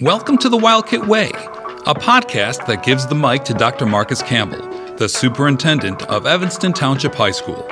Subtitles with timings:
[0.00, 3.84] Welcome to the Wildkit Way, a podcast that gives the mic to Dr.
[3.84, 7.66] Marcus Campbell, the superintendent of Evanston Township High School.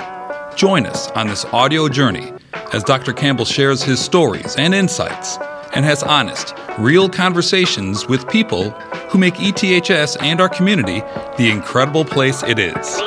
[0.56, 2.32] Join us on this audio journey
[2.72, 3.12] as Dr.
[3.12, 5.38] Campbell shares his stories and insights
[5.72, 8.70] and has honest, real conversations with people
[9.10, 11.02] who make ETHS and our community
[11.38, 13.00] the incredible place it is.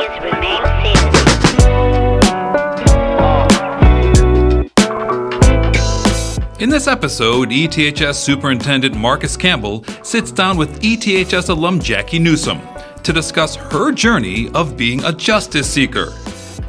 [6.60, 12.60] In this episode, ETHS Superintendent Marcus Campbell sits down with ETHS alum Jackie Newsome
[13.02, 16.14] to discuss her journey of being a justice seeker.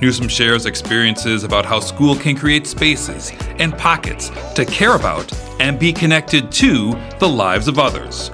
[0.01, 5.29] Newsome shares experiences about how school can create spaces and pockets to care about
[5.59, 8.31] and be connected to the lives of others.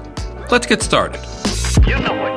[0.51, 1.25] Let's get started.
[1.87, 2.36] You know.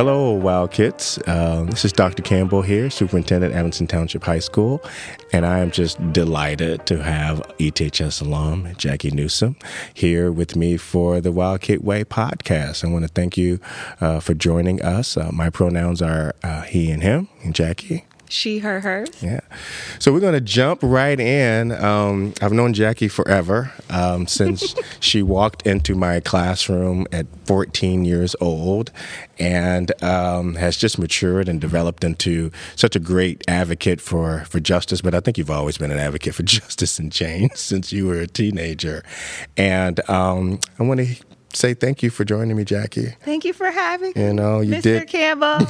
[0.00, 1.28] Hello, Wildkits.
[1.28, 2.22] Um, this is Dr.
[2.22, 4.82] Campbell here, Superintendent Evanston Township High School,
[5.30, 9.56] and I am just delighted to have ETHS alum Jackie Newsome
[9.92, 12.82] here with me for the Wildkit Way podcast.
[12.82, 13.60] I want to thank you
[14.00, 15.18] uh, for joining us.
[15.18, 18.06] Uh, my pronouns are uh, he and him, and Jackie.
[18.30, 19.10] She, her, hers.
[19.20, 19.40] Yeah.
[19.98, 21.72] So we're going to jump right in.
[21.72, 28.36] Um, I've known Jackie forever um, since she walked into my classroom at 14 years
[28.40, 28.92] old
[29.40, 35.00] and um, has just matured and developed into such a great advocate for, for justice.
[35.00, 38.20] But I think you've always been an advocate for justice and change since you were
[38.20, 39.02] a teenager.
[39.56, 41.16] And um, I want to
[41.52, 43.14] say thank you for joining me, Jackie.
[43.22, 44.22] Thank you for having me.
[44.22, 44.82] You know, you Mr.
[44.82, 45.66] did Campbell.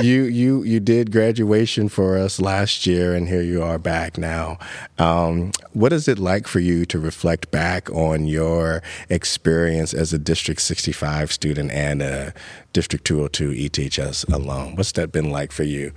[0.02, 4.58] you you you did graduation for us last year, and here you are back now.
[4.98, 10.18] Um, what is it like for you to reflect back on your experience as a
[10.18, 12.34] District 65 student and a
[12.72, 14.76] District 202 ETHS alum?
[14.76, 15.92] What's that been like for you?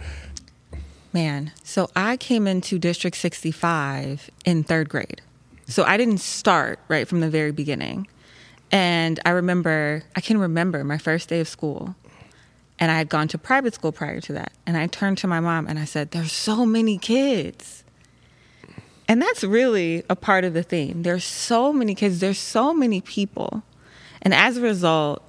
[1.14, 5.22] Man, so I came into District 65 in third grade.
[5.68, 8.08] So I didn't start right from the very beginning.
[8.72, 11.96] And I remember, I can remember my first day of school.
[12.80, 14.54] And I had gone to private school prior to that.
[14.66, 17.84] And I turned to my mom and I said, There's so many kids.
[19.08, 21.04] And that's really a part of the theme.
[21.04, 23.62] There's so many kids, there's so many people.
[24.22, 25.22] And as a result,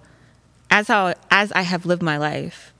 [0.70, 2.72] as how as I have lived my life,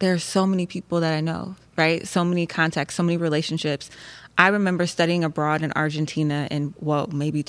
[0.00, 2.06] there's so many people that I know, right?
[2.06, 3.90] So many contacts, so many relationships.
[4.36, 7.42] I remember studying abroad in Argentina in well, maybe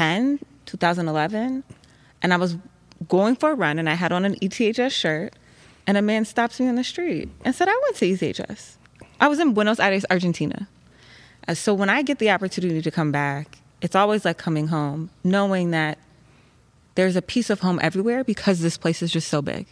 [0.00, 1.62] 2010, 2011,
[2.22, 2.56] and I was
[3.08, 5.34] going for a run and I had on an ETHS shirt
[5.86, 8.76] and a man stops me on the street and said I went to ETHS.
[9.20, 10.68] I was in Buenos Aires, Argentina.
[11.52, 15.70] So when I get the opportunity to come back, it's always like coming home, knowing
[15.72, 15.98] that
[16.94, 19.66] there's a piece of home everywhere because this place is just so big.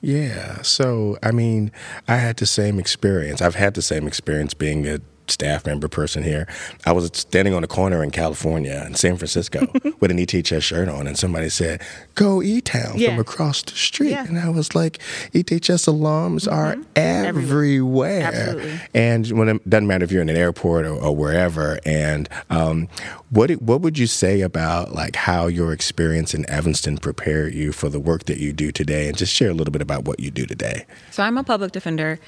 [0.00, 0.62] Yeah.
[0.62, 1.70] So, I mean,
[2.08, 3.42] I had the same experience.
[3.42, 5.00] I've had the same experience being a
[5.30, 6.46] staff member person here.
[6.84, 9.60] I was standing on a corner in California in San Francisco
[10.00, 11.82] with an ETHS shirt on, and somebody said,
[12.14, 13.10] Go E Town Yeah.
[13.10, 14.10] from across the street.
[14.10, 14.26] Yeah.
[14.26, 14.98] And I was like,
[15.32, 18.22] ETHS alums are everywhere.
[18.22, 18.80] Absolutely.
[18.94, 21.78] And when it doesn't matter if you're in an airport or, or wherever.
[21.84, 22.88] And um,
[23.30, 27.88] what what would you say about like how your experience in Evanston prepared you for
[27.88, 29.08] the work that you do today?
[29.08, 30.86] And just share a little bit about what you do today.
[31.10, 32.18] So I'm a public defender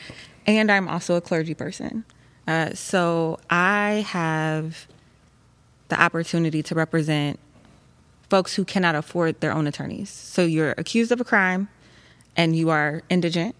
[0.46, 2.04] and I'm also a clergy person.
[2.46, 4.86] Uh, so I have
[5.88, 7.38] the opportunity to represent
[8.30, 10.08] folks who cannot afford their own attorneys.
[10.08, 11.68] So you're accused of a crime
[12.36, 13.54] and you are indigent,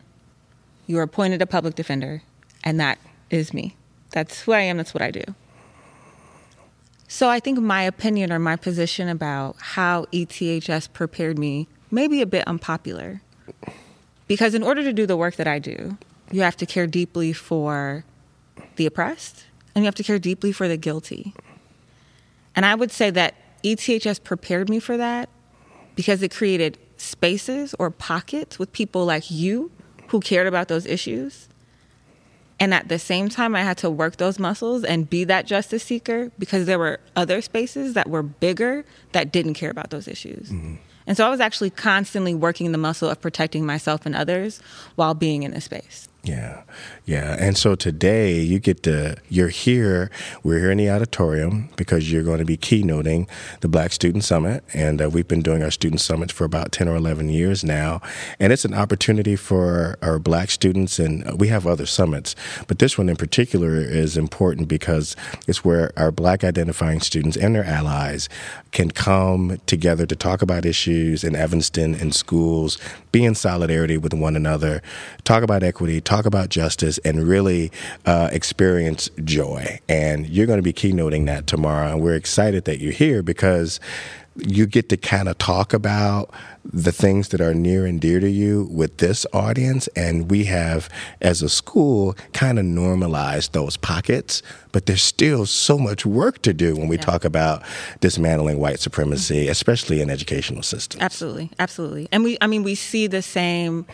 [0.87, 2.23] you are appointed a public defender,
[2.65, 2.99] and that
[3.29, 3.77] is me.
[4.13, 5.23] That's who I am, that's what I do.
[7.07, 12.23] So I think my opinion or my position about how ETHS prepared me may be
[12.23, 13.21] a bit unpopular.
[14.27, 15.99] Because in order to do the work that I do,
[16.31, 18.05] you have to care deeply for
[18.77, 21.35] the oppressed and you have to care deeply for the guilty.
[22.55, 25.29] And I would say that ETHS prepared me for that
[25.95, 29.71] because it created spaces or pockets with people like you
[30.09, 31.49] who cared about those issues.
[32.61, 35.83] And at the same time, I had to work those muscles and be that justice
[35.83, 40.51] seeker because there were other spaces that were bigger that didn't care about those issues.
[40.51, 40.77] Mm-hmm.
[41.07, 44.61] And so I was actually constantly working the muscle of protecting myself and others
[44.95, 46.09] while being in the space.
[46.25, 46.63] Yeah,
[47.05, 47.37] yeah.
[47.41, 50.09] And so today you get to, you're here,
[50.45, 53.29] we're here in the auditorium because you're going to be keynoting
[53.61, 54.63] the Black Student Summit.
[54.73, 58.01] And uh, we've been doing our Student Summit for about 10 or 11 years now.
[58.39, 62.37] And it's an opportunity for our Black students, and we have other summits,
[62.69, 65.17] but this one in particular is important because
[65.49, 68.29] it's where our Black identifying students and their allies
[68.71, 72.79] can come together to talk about issues in Evanston in schools,
[73.11, 74.83] be in solidarity with one another,
[75.25, 77.71] talk about equity, talk about justice, and really
[78.05, 79.81] uh, experience joy.
[79.89, 83.81] And you're going to be keynoting that tomorrow, and we're excited that you're here because
[84.37, 86.31] you get to kind of talk about
[86.65, 89.89] the things that are near and dear to you with this audience.
[89.95, 90.89] And we have,
[91.21, 94.43] as a school, kind of normalized those pockets,
[94.73, 97.03] but there's still so much work to do when we Yeah.
[97.03, 97.63] talk about
[98.01, 101.03] dismantling white supremacy, especially in educational systems.
[101.03, 102.09] Absolutely, absolutely.
[102.11, 103.85] And we, I mean, we see the same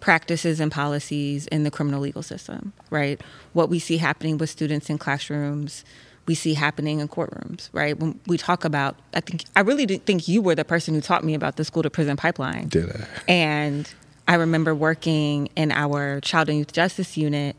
[0.00, 3.20] practices and policies in the criminal legal system, right?
[3.52, 5.84] What we see happening with students in classrooms,
[6.26, 7.98] we see happening in courtrooms, right?
[7.98, 11.00] When we talk about, I think, I really did think you were the person who
[11.00, 12.68] taught me about the school to prison pipeline.
[12.68, 13.06] Did I?
[13.28, 13.92] And
[14.26, 17.56] I remember working in our child and youth justice unit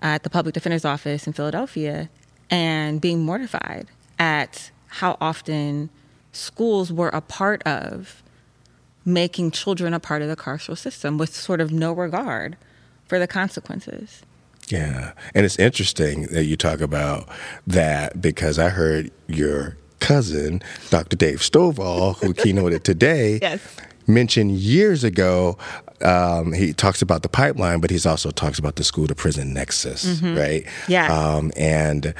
[0.00, 2.08] at the public defender's office in Philadelphia
[2.50, 3.86] and being mortified
[4.18, 5.88] at how often
[6.32, 8.22] schools were a part of
[9.04, 12.56] making children a part of the carceral system with sort of no regard
[13.06, 14.22] for the consequences.
[14.68, 15.12] Yeah.
[15.34, 17.28] And it's interesting that you talk about
[17.66, 21.16] that because I heard your cousin, Dr.
[21.16, 23.60] Dave Stovall, who keynoted today, Yes.
[24.06, 25.58] mentioned years ago.
[26.02, 29.52] Um, he talks about the pipeline, but he's also talks about the school to prison
[29.52, 30.64] nexus, right?
[30.88, 31.12] Yeah.
[31.12, 32.14] Um, and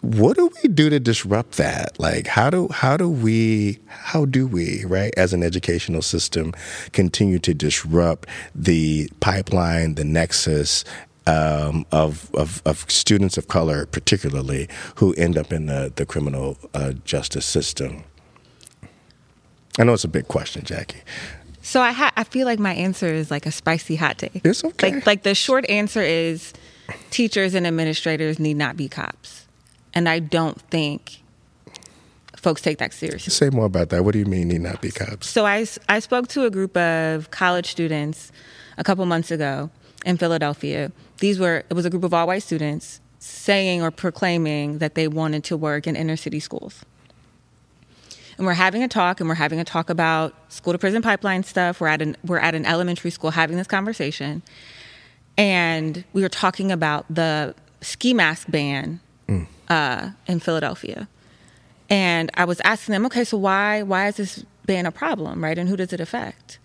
[0.00, 1.98] what do we do to disrupt that?
[1.98, 6.52] Like, how do how do we how do we right as an educational system
[6.92, 10.84] continue to disrupt the pipeline, the nexus,
[11.26, 16.56] um, of, of of students of color, particularly who end up in the the criminal
[16.74, 18.04] uh, justice system?
[19.78, 21.02] I know it's a big question, Jackie.
[21.62, 24.40] So I ha- I feel like my answer is like a spicy hot take.
[24.44, 24.94] It's okay.
[24.94, 26.52] Like like the short answer is
[27.10, 29.45] teachers and administrators need not be cops.
[29.96, 31.22] And I don't think
[32.36, 33.30] folks take that seriously.
[33.30, 34.04] Say more about that.
[34.04, 35.26] What do you mean need not be cops?
[35.26, 38.30] So I, I spoke to a group of college students
[38.76, 39.70] a couple months ago
[40.04, 40.92] in Philadelphia.
[41.20, 45.08] These were it was a group of all white students saying or proclaiming that they
[45.08, 46.84] wanted to work in inner city schools.
[48.36, 51.42] And we're having a talk and we're having a talk about school to prison pipeline
[51.42, 51.80] stuff.
[51.80, 54.42] We're at an we're at an elementary school having this conversation.
[55.38, 59.00] And we were talking about the ski mask ban
[59.68, 61.08] uh, in Philadelphia.
[61.88, 65.56] And I was asking them, okay, so why why is this ban a problem, right?
[65.58, 66.58] And who does it affect?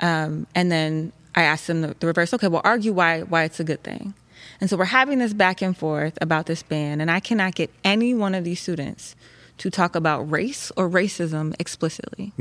[0.00, 2.32] Um, and then I asked them the, the reverse.
[2.34, 4.14] Okay, well, argue why why it's a good thing.
[4.60, 7.70] And so we're having this back and forth about this ban, and I cannot get
[7.84, 9.16] any one of these students
[9.58, 12.32] to talk about race or racism explicitly.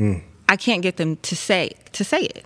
[0.47, 2.45] I can't get them to say to say it.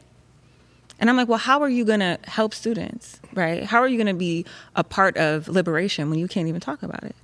[0.99, 3.63] And I'm like, well, how are you going to help students, right?
[3.63, 4.45] How are you going to be
[4.75, 7.15] a part of liberation when you can't even talk about it?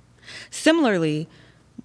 [0.50, 1.28] Similarly,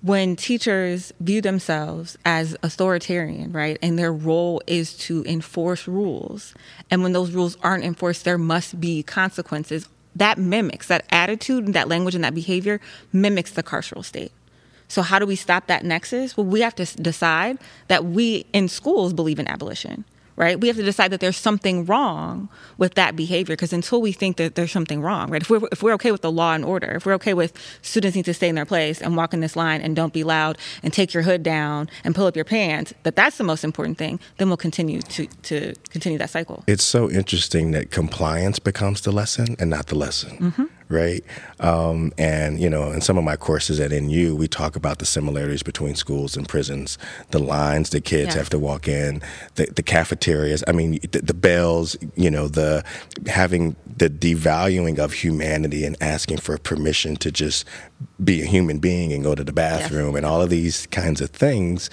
[0.02, 6.54] when teachers view themselves as authoritarian, right, and their role is to enforce rules,
[6.92, 9.88] and when those rules aren't enforced, there must be consequences.
[10.16, 12.80] That mimics that attitude, that language, and that behavior
[13.12, 14.32] mimics the carceral state.
[14.88, 16.38] So, how do we stop that nexus?
[16.38, 17.58] Well, we have to decide
[17.88, 20.06] that we in schools believe in abolition,
[20.38, 20.62] right?
[20.62, 22.48] We have to decide that there's something wrong
[22.78, 25.42] with that behavior because until we think that there's something wrong, right?
[25.42, 27.52] If we're, if we're okay with the law and order, if we're okay with
[27.82, 30.24] students need to stay in their place and walk in this line and don't be
[30.24, 33.64] loud and take your hood down and pull up your pants, that that's the most
[33.64, 36.64] important thing, then we'll continue to, to continue that cycle.
[36.68, 40.66] It's so interesting that compliance becomes the lesson and not the lesson, Mm-hmm.
[40.90, 41.24] Right?
[41.60, 45.06] Um, and you know, in some of my courses at NU, we talk about the
[45.06, 46.98] similarities between schools and prisons,
[47.32, 48.40] the lines that kids Yeah.
[48.40, 49.22] have to walk in,
[49.56, 50.64] the, the cafeterias.
[50.68, 51.96] I mean, the, the bells.
[52.16, 52.84] You know, the
[53.28, 57.66] having the devaluing of humanity and asking for permission to just
[58.24, 61.30] be a human being and go to the bathroom and all of these kinds of
[61.32, 61.90] things.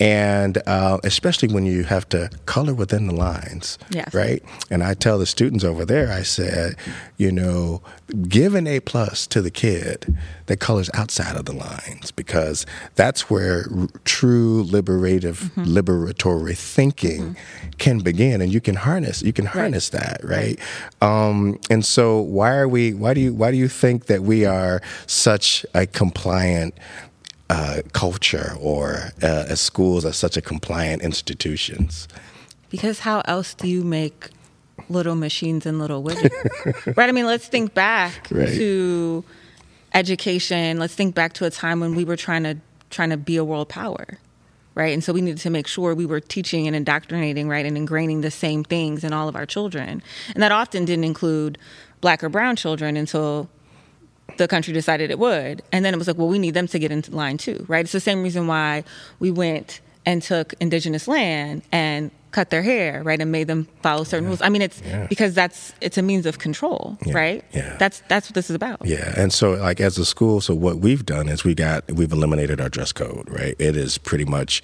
[0.00, 4.12] And uh, especially when you have to color within the lines, Yes.
[4.14, 4.42] right?
[4.70, 6.74] And I tell the students over there, I said,
[7.18, 7.82] you know,
[8.26, 10.16] give an A plus to the kid
[10.46, 12.64] that colors outside of the lines because
[12.94, 17.36] that's where r- true liberative, liberatory thinking
[17.78, 20.58] can begin, and you can harness, you can harness that, right?
[21.02, 22.94] Um, and so, why are we?
[22.94, 23.34] Why do you?
[23.34, 26.74] Why do you think that we are such a compliant?
[27.50, 32.06] Uh, culture or uh, as schools are such a compliant institutions.
[32.68, 34.28] Because how else do you make
[34.88, 36.96] little machines and little widgets?
[36.96, 37.08] right?
[37.08, 38.46] I mean, let's think back Right.
[38.54, 39.24] to
[39.94, 40.78] education.
[40.78, 42.56] Let's think back to a time when we were trying to
[42.90, 44.18] trying to be a world power.
[44.76, 44.94] Right.
[44.94, 48.22] And so we needed to make sure we were teaching and indoctrinating, right, and ingraining
[48.22, 50.02] the same things in all of our children.
[50.34, 51.58] And that often didn't include
[52.00, 53.50] black or brown children until
[54.36, 55.62] the country decided it would.
[55.72, 57.84] And then it was like, well, we need them to get in line too, right?
[57.84, 58.84] It's the same reason why
[59.18, 64.04] we went and took indigenous land and cut their hair, right, and made them follow
[64.04, 64.40] certain rules.
[64.42, 65.06] I mean, it's Yeah.
[65.08, 67.14] because that's it's a means of control, Yeah.
[67.14, 67.44] right?
[67.52, 67.76] Yeah.
[67.78, 68.80] That's that's what this is about.
[68.84, 72.12] Yeah, and so like as a school, so what we've done is we got we've
[72.12, 73.54] eliminated our dress code, right?
[73.58, 74.62] It is pretty much,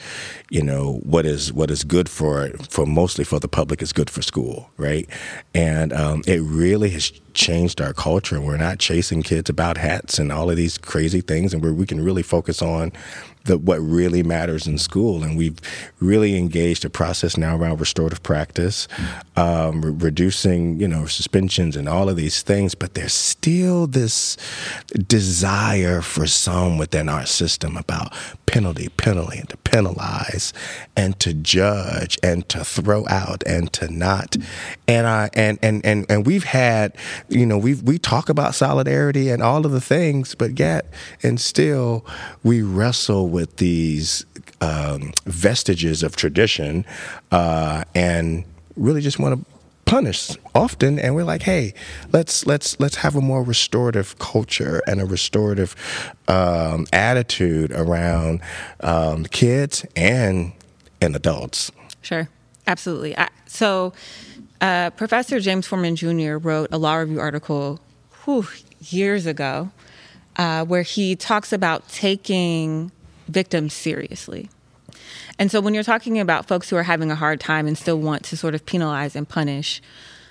[0.51, 4.11] you know, what is what is good for for mostly for the public is good
[4.11, 5.09] for school, right?
[5.55, 8.41] And um, it really has changed our culture.
[8.41, 11.85] We're not chasing kids about hats and all of these crazy things, and where we
[11.87, 12.93] can really focus on
[13.47, 15.23] the what really matters in school.
[15.23, 15.59] And we've
[16.01, 18.87] really engaged a process now around restorative practice,
[19.37, 22.75] um, re- reducing you know suspensions and all of these things.
[22.75, 24.37] But there's still this
[25.07, 28.13] desire for some within our system about
[28.47, 30.53] penalty, penalty, and to penalize,
[30.97, 34.37] and to judge, and to throw out, and to not.
[34.89, 36.97] And I and and and and we've had,
[37.29, 40.87] you know, we we talk about solidarity and all of the things, but yet
[41.23, 42.05] and still
[42.43, 44.25] we wrestle with these
[44.61, 46.85] um, vestiges of tradition,
[47.31, 48.45] uh, and
[48.77, 49.51] really just want to
[49.85, 51.73] punish often and we're like hey
[52.13, 55.77] let's let's let's have a more restorative culture and a restorative
[56.27, 58.41] um, attitude around
[58.81, 60.53] um, kids and
[61.01, 61.71] and adults
[62.07, 62.29] Sure,
[62.69, 63.19] absolutely.
[63.19, 63.93] I, so,
[64.61, 66.37] uh, Professor James Forman Jr.
[66.37, 67.81] wrote a law review article
[68.25, 68.47] whew,
[68.79, 69.73] years ago
[70.37, 72.93] uh, where he talks about taking
[73.29, 74.49] victims seriously.
[75.39, 77.99] And so, when you're talking about folks who are having a hard time and still
[77.99, 79.83] want to sort of penalize and punish,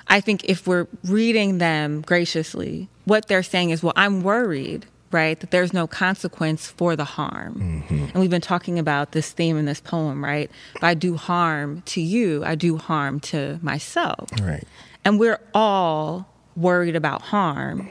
[0.08, 5.40] I think if we're reading them graciously, what they're saying is, well, I'm worried, right,
[5.40, 7.84] that there's no consequence for the harm.
[7.90, 8.06] Mm-hmm.
[8.06, 10.50] And we've been talking about this theme in this poem, right?
[10.76, 14.30] If I do harm to you, I do harm to myself.
[14.42, 14.64] right
[15.04, 17.90] And we're all worried about harm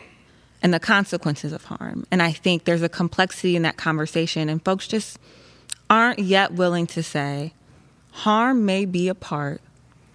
[0.65, 2.07] and the consequences of harm.
[2.11, 5.19] And I think there's a complexity in that conversation, and folks just
[5.91, 7.53] aren't yet willing to say,
[8.11, 9.61] harm may be a part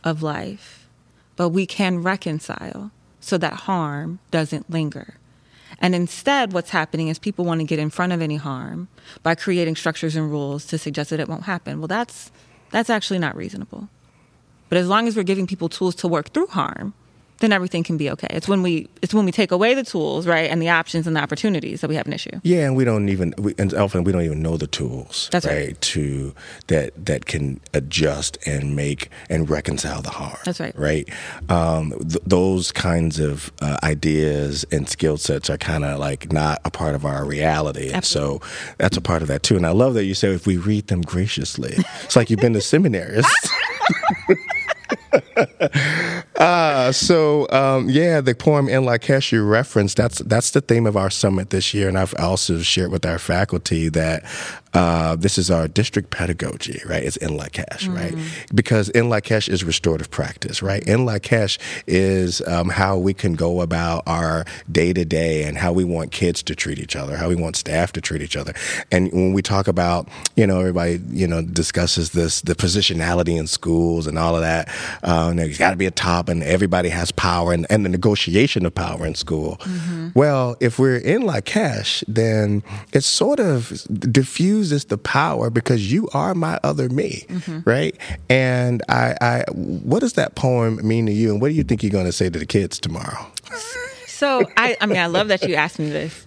[0.03, 0.87] of life,
[1.35, 2.89] but we can reconcile
[3.21, 5.13] so that harm doesn't linger.
[5.77, 8.87] And instead, what's happening is people want to get in front of any harm
[9.21, 11.79] by creating structures and rules to suggest that it won't happen.
[11.79, 12.31] Well, that's,
[12.71, 13.87] that's actually not reasonable.
[14.67, 16.95] But as long as we're giving people tools to work through harm,
[17.39, 18.27] then everything can be okay.
[18.31, 21.15] It's when we it's when we take away the tools, right, and the options and
[21.15, 22.39] the opportunities that we have an issue.
[22.43, 25.45] yeah and we don't even we, and often we don't even know the tools That's
[25.45, 25.79] right.
[25.81, 26.33] to
[26.67, 30.77] that that can adjust and make and reconcile the harm That's right.
[30.77, 31.09] right
[31.49, 36.59] um, th- those kinds of uh, ideas and skill sets are kind of like not
[36.65, 38.41] a part of our reality and so
[38.77, 40.87] that's a part of that too and i love that you say if we read
[40.87, 43.25] them graciously it's like you've been to seminaries
[46.35, 50.95] Uh, so um, yeah, the poem "In Lak'ech" you referenced that's that's the theme of
[50.97, 54.23] our summit this year, and I've also shared with our faculty that
[54.73, 57.03] uh, this is our district pedagogy, right?
[57.03, 58.13] It's in Lak'ech, right?
[58.53, 60.83] Because in Lak'ech is restorative practice, right?
[60.87, 65.73] In Lak'ech is um, how we can go about our day to day and how
[65.73, 68.53] we want kids to treat each other, how we want staff to treat each other,
[68.91, 73.47] and when we talk about, you know, everybody, you know, discusses this the positionality in
[73.47, 74.69] schools and all of that.
[75.03, 78.65] Um, there's got to be a top, and everybody has power, and, and the negotiation
[78.65, 79.59] of power in school.
[80.13, 86.33] Well, if we're in Lak'ech, then it sort of diffuses the power because you are
[86.35, 87.25] my other me,
[87.65, 87.95] right?
[88.29, 91.83] And I, I, what does that poem mean to you, and what do you think
[91.83, 93.27] you're going to say to the kids tomorrow?
[94.07, 96.25] So I, I mean, I love that you asked me this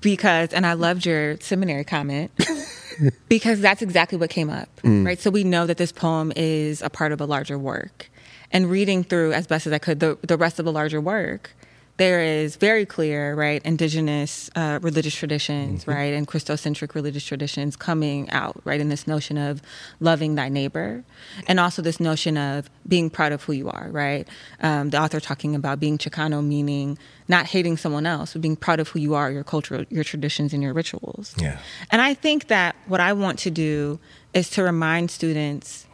[0.00, 2.30] because, and I loved your seminary comment
[3.28, 5.04] because that's exactly what came up, mm.
[5.04, 5.18] right?
[5.18, 8.10] So we know that this poem is a part of a larger work,
[8.50, 11.50] and reading through as best as I could the the rest of the larger work.
[11.96, 18.28] There is very clear, right, indigenous uh, religious traditions, right, and Christocentric religious traditions coming
[18.30, 19.62] out, right, in this notion of
[20.00, 21.04] loving thy neighbor,
[21.46, 24.26] and also this notion of being proud of who you are, right.
[24.60, 26.98] Um, the author talking about being Chicano, meaning
[27.28, 30.52] not hating someone else, but being proud of who you are, your culture, your traditions,
[30.52, 31.32] and your rituals.
[31.38, 31.58] Yeah.
[31.92, 34.00] And I think that what I want to do
[34.32, 35.86] is to remind students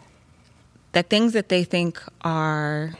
[0.92, 2.94] that things that they think are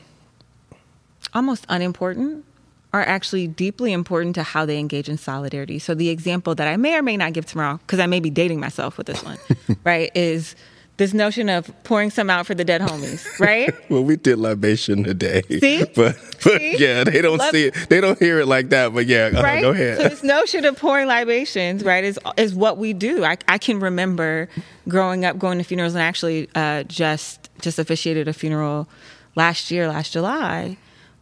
[1.32, 2.44] almost unimportant
[2.92, 5.78] are actually deeply important to how they engage in solidarity.
[5.78, 8.30] So the example that I may or may not give tomorrow, because I may be
[8.30, 9.38] dating myself with this one,
[9.84, 10.56] right, is
[10.96, 13.72] this notion of pouring some out for the dead homies, right?
[13.90, 15.42] Well, we did libation today.
[15.48, 15.84] See?
[15.96, 16.76] But, but See?
[16.78, 17.74] yeah, they don't Love- see it.
[17.88, 18.92] They don't hear it like that.
[18.92, 19.62] But yeah, uh, right?
[19.62, 23.24] go So this notion of pouring libations, right, is is what we do.
[23.24, 24.48] I, I can remember
[24.88, 28.88] growing up, going to funerals, and actually uh, just just officiated a funeral
[29.36, 30.76] last year, last July,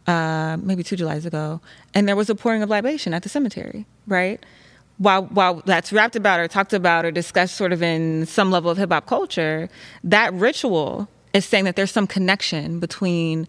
[0.09, 1.61] uh, maybe two Julys ago,
[1.93, 4.43] and there was a pouring of libation at the cemetery, right?
[4.97, 8.71] While while that's rapped about or talked about or discussed sort of in some level
[8.71, 9.69] of hip hop culture,
[10.03, 13.47] that ritual is saying that there's some connection between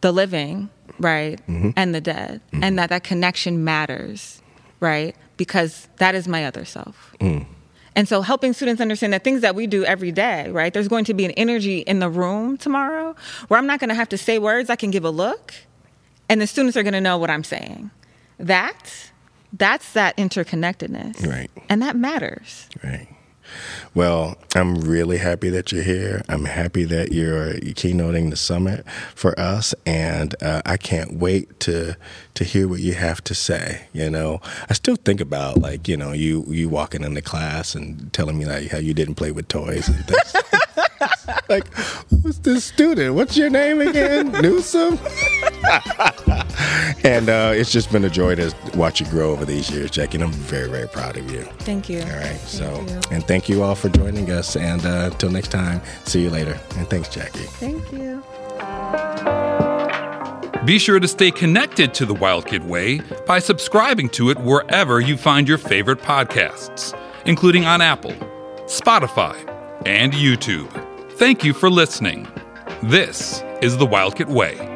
[0.00, 1.70] the living, right, mm-hmm.
[1.76, 2.76] and the dead, and mm-hmm.
[2.76, 4.40] that that connection matters,
[4.80, 7.14] right, because that is my other self.
[7.20, 7.44] Mm.
[7.94, 10.72] And so helping students understand that things that we do every day, right?
[10.72, 13.14] There's going to be an energy in the room tomorrow
[13.46, 15.54] where I'm not going to have to say words, I can give a look
[16.28, 17.90] and the students are going to know what I'm saying.
[18.38, 19.10] That
[19.52, 21.26] that's that interconnectedness.
[21.26, 21.50] Right.
[21.68, 22.68] And that matters.
[22.82, 23.08] Right.
[23.94, 26.22] Well, I'm really happy that you're here.
[26.28, 31.96] I'm happy that you're keynoting the summit for us, and uh, I can't wait to
[32.34, 33.86] to hear what you have to say.
[33.92, 38.12] You know, I still think about like you know you you walking into class and
[38.12, 40.36] telling me like how you didn't play with toys and things.
[41.48, 41.72] like,
[42.22, 43.14] who's this student?
[43.14, 44.32] What's your name again?
[44.32, 44.98] Newsome.
[47.04, 50.16] and uh, it's just been a joy to watch you grow over these years, Jackie.
[50.16, 51.42] And I'm very, very proud of you.
[51.60, 52.00] Thank you.
[52.00, 52.36] All right.
[52.36, 53.00] Thank so, you.
[53.10, 54.56] and thank you all for joining us.
[54.56, 56.58] And uh, until next time, see you later.
[56.76, 57.40] And thanks, Jackie.
[57.40, 58.22] Thank you.
[60.64, 65.18] Be sure to stay connected to the Wildkit Way by subscribing to it wherever you
[65.18, 68.14] find your favorite podcasts, including on Apple,
[68.64, 69.36] Spotify,
[69.84, 70.70] and YouTube.
[71.12, 72.26] Thank you for listening.
[72.82, 74.73] This is the Wildkit Way.